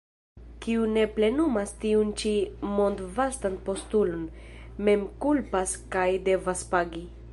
Kiu 0.65 0.85
ne 0.93 1.01
plenumas 1.17 1.73
tiun 1.83 2.13
ĉi 2.21 2.31
mondvastan 2.79 3.59
postulon, 3.67 4.25
mem 4.89 5.05
kulpas 5.27 5.77
kaj 5.97 6.09
devas 6.31 6.65
pagi. 6.75 7.05